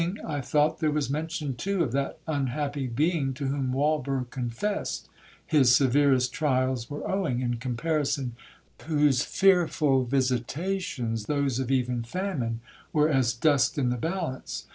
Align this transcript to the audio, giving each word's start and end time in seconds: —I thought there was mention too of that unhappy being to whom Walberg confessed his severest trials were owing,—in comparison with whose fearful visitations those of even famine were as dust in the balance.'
—I 0.25 0.41
thought 0.41 0.79
there 0.79 0.89
was 0.89 1.11
mention 1.11 1.53
too 1.53 1.83
of 1.83 1.91
that 1.91 2.17
unhappy 2.25 2.87
being 2.87 3.35
to 3.35 3.45
whom 3.45 3.71
Walberg 3.71 4.31
confessed 4.31 5.07
his 5.45 5.75
severest 5.75 6.33
trials 6.33 6.89
were 6.89 7.07
owing,—in 7.07 7.57
comparison 7.57 8.35
with 8.79 8.87
whose 8.87 9.21
fearful 9.23 10.05
visitations 10.05 11.27
those 11.27 11.59
of 11.59 11.69
even 11.69 12.01
famine 12.01 12.61
were 12.91 13.09
as 13.09 13.31
dust 13.33 13.77
in 13.77 13.91
the 13.91 13.95
balance.' 13.97 14.65